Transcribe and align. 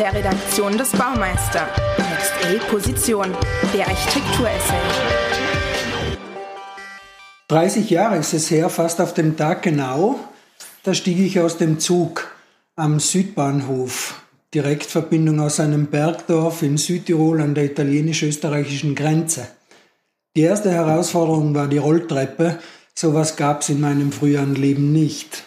der 0.00 0.14
Redaktion 0.14 0.78
des 0.78 0.92
Baumeister. 0.92 1.68
Next 1.98 2.32
A 2.42 2.70
Position, 2.70 3.36
der 3.74 3.86
Architekturessay. 3.86 4.80
30 7.48 7.90
Jahre 7.90 8.16
ist 8.16 8.32
es 8.32 8.50
her, 8.50 8.70
fast 8.70 8.98
auf 9.02 9.12
dem 9.12 9.36
Tag 9.36 9.60
genau. 9.60 10.18
Da 10.84 10.94
stieg 10.94 11.18
ich 11.18 11.38
aus 11.38 11.58
dem 11.58 11.80
Zug 11.80 12.32
am 12.76 12.98
Südbahnhof. 12.98 14.22
Direktverbindung 14.54 15.38
aus 15.38 15.60
einem 15.60 15.88
Bergdorf 15.88 16.62
in 16.62 16.78
Südtirol 16.78 17.42
an 17.42 17.54
der 17.54 17.64
italienisch-österreichischen 17.64 18.94
Grenze. 18.94 19.48
Die 20.34 20.40
erste 20.40 20.70
Herausforderung 20.70 21.54
war 21.54 21.68
die 21.68 21.76
Rolltreppe. 21.76 22.58
Sowas 22.94 23.36
gab's 23.36 23.68
in 23.68 23.82
meinem 23.82 24.12
früheren 24.12 24.54
Leben 24.54 24.94
nicht. 24.94 25.42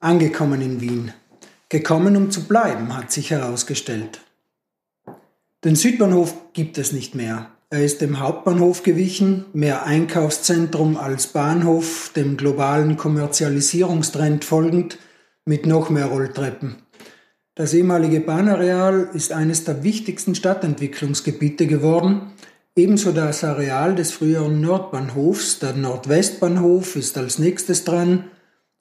Angekommen 0.00 0.62
in 0.62 0.80
Wien. 0.80 1.12
Gekommen, 1.68 2.16
um 2.16 2.30
zu 2.30 2.44
bleiben, 2.44 2.96
hat 2.96 3.10
sich 3.10 3.30
herausgestellt. 3.30 4.20
Den 5.64 5.76
Südbahnhof 5.76 6.34
gibt 6.52 6.76
es 6.78 6.92
nicht 6.92 7.14
mehr. 7.14 7.50
Er 7.70 7.84
ist 7.84 8.00
dem 8.00 8.20
Hauptbahnhof 8.20 8.82
gewichen, 8.82 9.46
mehr 9.52 9.84
Einkaufszentrum 9.84 10.96
als 10.96 11.28
Bahnhof, 11.28 12.12
dem 12.14 12.36
globalen 12.36 12.96
Kommerzialisierungstrend 12.96 14.44
folgend, 14.44 14.98
mit 15.46 15.66
noch 15.66 15.90
mehr 15.90 16.06
Rolltreppen. 16.06 16.76
Das 17.54 17.72
ehemalige 17.72 18.20
Bahnareal 18.20 19.10
ist 19.14 19.32
eines 19.32 19.64
der 19.64 19.82
wichtigsten 19.82 20.34
Stadtentwicklungsgebiete 20.34 21.66
geworden, 21.66 22.32
ebenso 22.76 23.12
das 23.12 23.44
Areal 23.44 23.94
des 23.94 24.12
früheren 24.12 24.60
Nordbahnhofs, 24.60 25.60
der 25.60 25.72
Nordwestbahnhof 25.72 26.96
ist 26.96 27.16
als 27.16 27.38
nächstes 27.38 27.84
dran, 27.84 28.24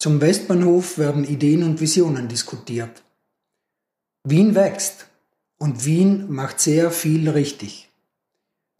zum 0.04 0.20
Westbahnhof 0.20 0.98
werden 0.98 1.24
Ideen 1.24 1.64
und 1.64 1.80
Visionen 1.80 2.28
diskutiert. 2.28 3.04
Wien 4.26 4.54
wächst 4.54 5.08
und 5.58 5.86
Wien 5.86 6.26
macht 6.28 6.60
sehr 6.60 6.92
viel 6.92 7.30
richtig. 7.30 7.90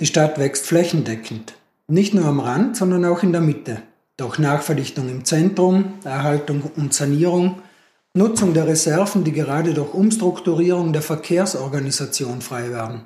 Die 0.02 0.06
Stadt 0.06 0.38
wächst 0.38 0.66
flächendeckend, 0.66 1.54
nicht 1.88 2.14
nur 2.14 2.26
am 2.26 2.42
Rand, 2.42 2.76
sondern 2.76 3.06
auch 3.06 3.24
in 3.24 3.32
der 3.32 3.40
Mitte. 3.40 3.84
Durch 4.18 4.38
Nachverdichtung 4.38 5.08
im 5.08 5.24
Zentrum, 5.24 5.94
Erhaltung 6.04 6.70
und 6.76 6.94
Sanierung, 6.94 7.62
Nutzung 8.14 8.54
der 8.54 8.68
Reserven, 8.68 9.24
die 9.24 9.32
gerade 9.32 9.74
durch 9.74 9.94
Umstrukturierung 9.94 10.92
der 10.92 11.04
Verkehrsorganisation 11.04 12.42
frei 12.42 12.70
werden. 12.70 13.06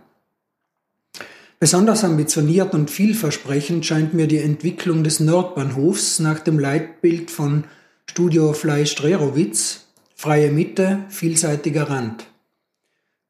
Besonders 1.59 2.03
ambitioniert 2.03 2.73
und 2.73 2.89
vielversprechend 2.89 3.85
scheint 3.85 4.15
mir 4.15 4.25
die 4.25 4.39
Entwicklung 4.39 5.03
des 5.03 5.19
Nordbahnhofs 5.19 6.17
nach 6.17 6.39
dem 6.39 6.57
Leitbild 6.57 7.29
von 7.29 7.65
Studio 8.09 8.53
Fleisch-Strerowitz, 8.53 9.85
freie 10.15 10.51
Mitte, 10.51 11.05
vielseitiger 11.09 11.89
Rand. 11.89 12.25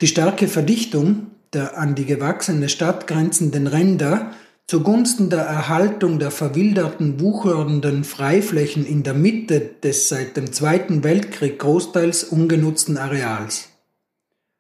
Die 0.01 0.07
starke 0.07 0.47
Verdichtung 0.47 1.31
der 1.53 1.77
an 1.77 1.95
die 1.95 2.05
gewachsene 2.05 2.69
Stadt 2.69 3.07
grenzenden 3.07 3.67
Ränder 3.67 4.31
zugunsten 4.67 5.29
der 5.29 5.41
Erhaltung 5.41 6.19
der 6.19 6.29
verwilderten, 6.29 7.19
wuchernden 7.19 8.03
Freiflächen 8.03 8.85
in 8.85 9.03
der 9.03 9.13
Mitte 9.13 9.59
des 9.81 10.09
seit 10.09 10.37
dem 10.37 10.51
Zweiten 10.51 11.03
Weltkrieg 11.03 11.57
großteils 11.59 12.25
ungenutzten 12.25 12.97
Areals. 12.97 13.69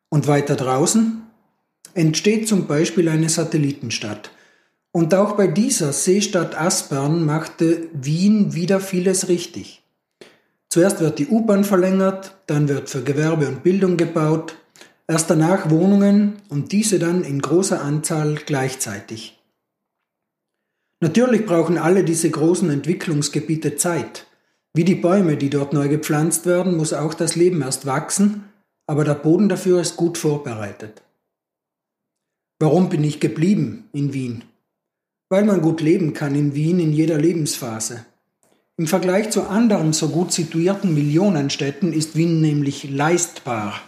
Und 0.09 0.27
weiter 0.27 0.55
draußen 0.55 1.21
entsteht 1.93 2.47
zum 2.47 2.67
Beispiel 2.67 3.09
eine 3.09 3.29
Satellitenstadt. 3.29 4.31
Und 4.91 5.13
auch 5.13 5.33
bei 5.33 5.47
dieser 5.47 5.91
Seestadt 5.91 6.59
Aspern 6.59 7.25
machte 7.25 7.89
Wien 7.93 8.55
wieder 8.55 8.79
vieles 8.79 9.27
richtig. 9.27 9.83
Zuerst 10.77 10.99
wird 10.99 11.17
die 11.17 11.25
U-Bahn 11.25 11.63
verlängert, 11.63 12.37
dann 12.45 12.69
wird 12.69 12.87
für 12.87 13.01
Gewerbe 13.01 13.47
und 13.47 13.63
Bildung 13.63 13.97
gebaut, 13.97 14.55
erst 15.07 15.27
danach 15.27 15.71
Wohnungen 15.71 16.35
und 16.49 16.71
diese 16.71 16.99
dann 16.99 17.23
in 17.23 17.41
großer 17.41 17.81
Anzahl 17.81 18.35
gleichzeitig. 18.35 19.41
Natürlich 21.01 21.47
brauchen 21.47 21.79
alle 21.79 22.03
diese 22.03 22.29
großen 22.29 22.69
Entwicklungsgebiete 22.69 23.75
Zeit. 23.75 24.27
Wie 24.75 24.83
die 24.83 24.93
Bäume, 24.93 25.35
die 25.35 25.49
dort 25.49 25.73
neu 25.73 25.87
gepflanzt 25.89 26.45
werden, 26.45 26.77
muss 26.77 26.93
auch 26.93 27.15
das 27.15 27.35
Leben 27.35 27.63
erst 27.63 27.87
wachsen, 27.87 28.43
aber 28.85 29.03
der 29.03 29.15
Boden 29.15 29.49
dafür 29.49 29.81
ist 29.81 29.97
gut 29.97 30.19
vorbereitet. 30.19 31.01
Warum 32.59 32.89
bin 32.89 33.03
ich 33.03 33.19
geblieben 33.19 33.89
in 33.93 34.13
Wien? 34.13 34.43
Weil 35.29 35.43
man 35.43 35.63
gut 35.63 35.81
leben 35.81 36.13
kann 36.13 36.35
in 36.35 36.53
Wien 36.53 36.79
in 36.79 36.93
jeder 36.93 37.17
Lebensphase. 37.17 38.05
Im 38.79 38.85
Vergleich 38.85 39.31
zu 39.31 39.47
anderen 39.47 39.91
so 39.91 40.09
gut 40.09 40.31
situierten 40.31 40.93
Millionenstädten 40.93 41.93
ist 41.93 42.15
Wien 42.15 42.41
nämlich 42.41 42.87
leistbar. 42.87 43.81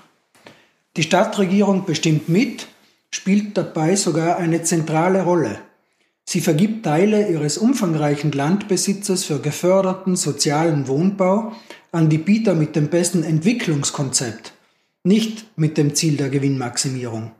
Die 0.97 1.03
Stadtregierung 1.03 1.85
bestimmt 1.85 2.27
mit, 2.27 2.65
spielt 3.11 3.55
dabei 3.55 3.95
sogar 3.95 4.37
eine 4.37 4.63
zentrale 4.63 5.21
Rolle. 5.21 5.59
Sie 6.25 6.41
vergibt 6.41 6.85
Teile 6.85 7.29
ihres 7.29 7.59
umfangreichen 7.59 8.31
Landbesitzes 8.31 9.25
für 9.25 9.37
geförderten 9.37 10.15
sozialen 10.15 10.87
Wohnbau 10.87 11.53
an 11.91 12.09
die 12.09 12.17
Bieter 12.17 12.55
mit 12.55 12.75
dem 12.75 12.87
besten 12.87 13.23
Entwicklungskonzept, 13.23 14.53
nicht 15.03 15.45
mit 15.55 15.77
dem 15.77 15.93
Ziel 15.93 16.17
der 16.17 16.29
Gewinnmaximierung. 16.29 17.31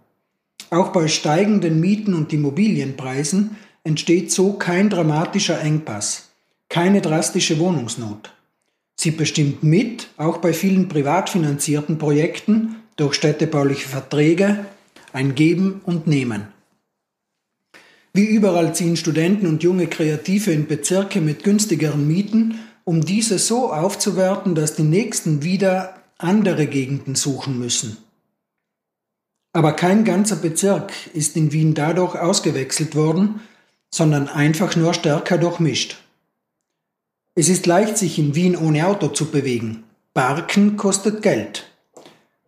Auch 0.69 0.89
bei 0.89 1.07
steigenden 1.07 1.79
Mieten 1.79 2.13
und 2.13 2.31
Immobilienpreisen 2.31 3.57
entsteht 3.83 4.31
so 4.31 4.53
kein 4.53 4.91
dramatischer 4.91 5.59
Engpass 5.59 6.28
keine 6.69 7.02
drastische 7.02 7.59
Wohnungsnot. 7.59 8.31
Sie 8.96 9.12
bestimmt 9.12 9.63
mit, 9.63 10.07
auch 10.18 10.38
bei 10.38 10.53
vielen 10.53 10.88
privat 10.88 11.30
finanzierten 11.30 11.97
Projekten 11.97 12.75
durch 12.96 13.16
städtebauliche 13.16 13.88
Verträge, 13.88 14.66
ein 15.13 15.35
Geben 15.35 15.81
und 15.85 16.06
Nehmen. 16.06 16.47
Wie 18.13 18.25
überall 18.25 18.75
ziehen 18.75 18.97
Studenten 18.97 19.47
und 19.47 19.63
junge 19.63 19.88
Kreative 19.88 20.52
in 20.52 20.68
Bezirke 20.68 21.22
mit 21.22 21.44
günstigeren 21.44 22.08
Mieten, 22.08 22.59
um 22.84 23.06
diese 23.06 23.40
so 23.40 23.72
aufzuwerten, 23.72 24.56
dass 24.56 24.75
die 24.75 24.84
Nächsten 24.84 25.44
wieder 25.44 25.96
andere 26.18 26.68
Gegenden 26.68 27.16
suchen 27.16 27.58
müssen. 27.58 27.97
Aber 29.53 29.74
kein 29.74 30.03
ganzer 30.03 30.35
Bezirk 30.35 30.91
ist 31.13 31.35
in 31.35 31.52
Wien 31.52 31.74
dadurch 31.74 32.16
ausgewechselt 32.16 32.96
worden, 32.96 33.40
sondern 33.94 34.28
einfach 34.28 34.75
nur 34.75 34.94
stärker 34.94 35.38
durchmischt. 35.38 35.97
Es 37.39 37.47
ist 37.47 37.67
leicht, 37.67 37.97
sich 37.97 38.19
in 38.19 38.35
Wien 38.35 38.57
ohne 38.57 38.85
Auto 38.85 39.07
zu 39.07 39.27
bewegen. 39.27 39.85
Parken 40.13 40.75
kostet 40.75 41.22
Geld. 41.22 41.72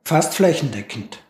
Fast 0.03 0.33
flächendeckend. 0.33 1.23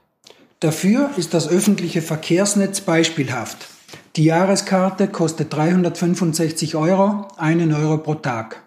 Dafür 0.62 1.12
ist 1.16 1.36
das 1.36 1.48
öffentliche 1.48 2.02
Verkehrsnetz 2.02 2.82
beispielhaft. 2.82 3.68
Die 4.16 4.24
Jahreskarte 4.24 5.08
kostet 5.10 5.54
365 5.54 6.76
Euro, 6.76 7.28
einen 7.38 7.72
Euro 7.72 8.00
pro 8.00 8.16
Tag. 8.16 8.64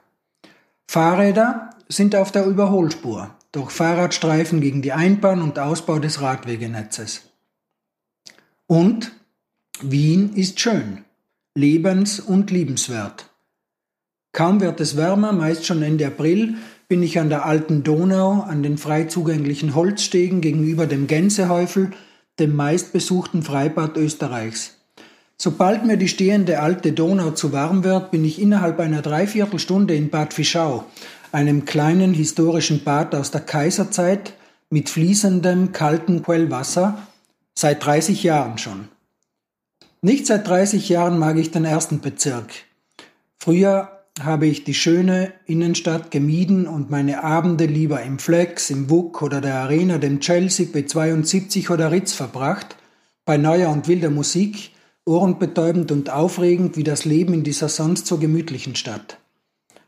Fahrräder 0.87 1.71
sind 1.89 2.15
auf 2.15 2.31
der 2.31 2.47
Überholspur, 2.47 3.35
durch 3.51 3.73
Fahrradstreifen 3.73 4.61
gegen 4.61 4.81
die 4.81 4.93
Einbahn 4.93 5.43
und 5.43 5.59
Ausbau 5.59 5.99
des 5.99 6.21
Radwegenetzes. 6.21 7.23
Und 8.69 9.11
Wien 9.81 10.35
ist 10.37 10.61
schön, 10.61 11.05
lebens- 11.57 12.21
und 12.21 12.53
liebenswert. 12.53 13.34
Kaum 14.35 14.61
wird 14.61 14.81
es 14.81 14.97
wärmer, 14.97 15.33
meist 15.33 15.65
schon 15.65 15.81
Ende 15.83 16.09
April, 16.09 16.57
bin 16.89 17.05
ich 17.05 17.21
an 17.21 17.29
der 17.29 17.47
alten 17.47 17.85
Donau, 17.85 18.43
an 18.43 18.65
den 18.65 18.79
frei 18.79 19.05
zugänglichen 19.05 19.77
Holzstegen 19.77 20.41
gegenüber 20.41 20.87
dem 20.87 21.07
Gänsehäufel, 21.07 21.93
dem 22.41 22.57
meistbesuchten 22.57 23.45
Freibad 23.45 23.97
Österreichs. 23.97 24.77
Sobald 25.37 25.87
mir 25.87 25.97
die 25.97 26.09
stehende 26.09 26.61
alte 26.61 26.91
Donau 26.91 27.31
zu 27.31 27.53
warm 27.53 27.85
wird, 27.85 28.11
bin 28.11 28.25
ich 28.25 28.43
innerhalb 28.43 28.81
einer 28.81 29.03
Dreiviertelstunde 29.03 29.95
in 29.95 30.11
Bad 30.11 30.35
Fischau, 30.35 30.85
einem 31.31 31.65
kleinen 31.65 32.13
historischen 32.13 32.83
Bad 32.83 33.15
aus 33.15 33.31
der 33.31 33.41
Kaiserzeit 33.41 34.35
mit 34.69 34.91
fließendem, 34.91 35.71
kalten 35.71 36.25
Quellwasser, 36.25 36.99
seit 37.55 37.85
30 37.87 38.25
Jahren 38.25 38.59
schon. 38.59 38.89
Nicht 40.03 40.27
seit 40.27 40.49
30 40.49 40.89
Jahren 40.89 41.21
mag 41.21 41.37
ich 41.39 41.53
den 41.53 41.65
ersten 41.65 42.01
Bezirk. 42.01 42.51
Früher 43.39 43.94
habe 44.21 44.47
ich 44.47 44.65
die 44.65 44.75
schöne 44.75 45.33
Innenstadt 45.47 46.11
gemieden 46.11 46.69
und 46.69 46.91
meine 46.91 47.25
Abende 47.25 47.67
lieber 47.67 48.03
im 48.03 48.19
Flex, 48.19 48.71
im 48.71 48.89
WUK 48.89 49.23
oder 49.23 49.41
der 49.41 49.57
Arena, 49.57 49.99
dem 49.99 50.21
Chelsea, 50.21 50.67
B72 50.67 51.71
oder 51.71 51.91
Ritz 51.91 52.13
verbracht, 52.13 52.77
bei 53.25 53.37
neuer 53.37 53.71
und 53.71 53.89
wilder 53.89 54.11
Musik, 54.11 54.71
ohrenbetäubend 55.05 55.91
und 55.91 56.11
aufregend 56.11 56.77
wie 56.77 56.85
das 56.85 57.05
Leben 57.05 57.35
in 57.35 57.43
dieser 57.43 57.69
sonst 57.69 58.07
so 58.07 58.19
gemütlichen 58.19 58.77
Stadt. 58.77 59.19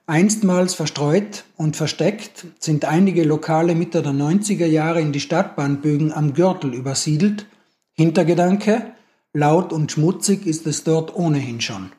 Einstmals 0.08 0.75
verstreut 0.75 1.44
und 1.56 1.76
versteckt 1.76 2.46
sind 2.58 2.84
einige 2.84 3.25
Lokale 3.25 3.75
Mitte 3.75 4.02
der 4.02 4.12
90er 4.12 4.67
Jahre 4.67 5.00
in 5.00 5.12
die 5.12 5.20
Stadtbahnbögen 5.20 6.12
am 6.12 6.34
Gürtel 6.34 6.75
übersiedelt. 6.75 7.46
Hintergedanke, 7.93 8.93
laut 9.32 9.72
und 9.72 9.90
schmutzig 9.90 10.46
ist 10.46 10.67
es 10.67 10.84
dort 10.84 11.17
ohnehin 11.17 11.61
schon. 11.61 11.90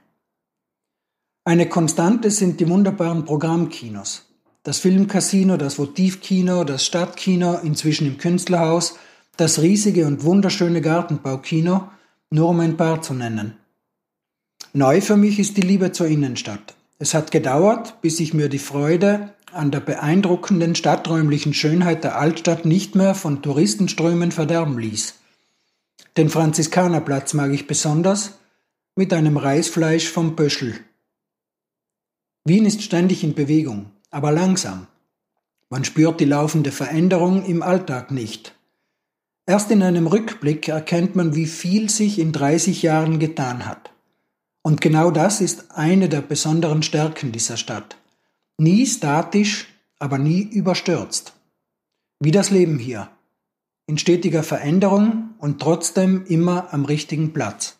Eine 1.48 1.70
Konstante 1.70 2.30
sind 2.30 2.60
die 2.60 2.68
wunderbaren 2.68 3.24
Programmkinos. 3.24 4.26
Das 4.64 4.80
Filmcasino, 4.80 5.56
das 5.56 5.80
Votivkino, 5.80 6.66
das 6.66 6.86
Stadtkino, 6.86 7.60
inzwischen 7.64 8.06
im 8.06 8.18
Künstlerhaus, 8.18 8.96
das 9.38 9.62
riesige 9.62 10.08
und 10.08 10.26
wunderschöne 10.26 10.82
Gartenbaukino, 10.82 11.90
nur 12.32 12.50
um 12.50 12.60
ein 12.60 12.76
paar 12.76 13.02
zu 13.02 13.14
nennen. 13.14 13.56
Neu 14.74 15.00
für 15.00 15.16
mich 15.16 15.40
ist 15.40 15.56
die 15.56 15.62
Liebe 15.62 15.94
zur 15.94 16.08
Innenstadt. 16.08 16.76
Es 17.00 17.14
hat 17.14 17.32
gedauert, 17.32 18.02
bis 18.02 18.20
ich 18.20 18.34
mir 18.34 18.50
die 18.50 18.60
Freude 18.60 19.30
an 19.54 19.72
der 19.72 19.80
beeindruckenden 19.80 20.76
stadträumlichen 20.76 21.54
Schönheit 21.54 22.04
der 22.04 22.18
Altstadt 22.20 22.66
nicht 22.66 22.94
mehr 22.96 23.16
von 23.16 23.42
Touristenströmen 23.42 24.34
verderben 24.34 24.78
ließ. 24.78 25.14
Den 26.18 26.28
Franziskanerplatz 26.28 27.34
mag 27.34 27.54
ich 27.54 27.68
besonders 27.68 28.34
mit 28.98 29.14
einem 29.14 29.38
Reisfleisch 29.38 30.10
vom 30.10 30.36
Böschel. 30.36 30.78
Wien 32.48 32.66
ist 32.66 32.82
ständig 32.82 33.26
in 33.26 33.34
Bewegung, 33.34 33.88
aber 34.10 34.32
langsam. 34.32 34.88
Man 35.70 35.84
spürt 35.84 36.22
die 36.22 36.26
laufende 36.26 36.72
Veränderung 36.72 37.44
im 37.44 37.62
Alltag 37.62 38.10
nicht. 38.10 38.56
Erst 39.46 39.70
in 39.70 39.84
einem 39.84 40.08
Rückblick 40.08 40.70
erkennt 40.70 41.14
man, 41.18 41.36
wie 41.36 41.46
viel 41.46 41.90
sich 41.90 42.20
in 42.20 42.32
30 42.32 42.84
Jahren 42.84 43.20
getan 43.20 43.66
hat. 43.66 43.92
Und 44.62 44.80
genau 44.80 45.12
das 45.12 45.42
ist 45.42 45.72
eine 45.72 46.08
der 46.08 46.22
besonderen 46.22 46.84
Stärken 46.84 47.34
dieser 47.34 47.58
Stadt. 47.58 47.98
Nie 48.58 48.86
statisch, 48.86 49.68
aber 50.00 50.18
nie 50.18 50.42
überstürzt. 50.42 51.34
Wie 52.20 52.32
das 52.32 52.50
Leben 52.50 52.80
hier. 52.80 53.10
In 53.88 53.98
stetiger 53.98 54.44
Veränderung 54.44 55.32
und 55.38 55.62
trotzdem 55.62 56.26
immer 56.28 56.74
am 56.74 56.86
richtigen 56.86 57.34
Platz. 57.34 57.77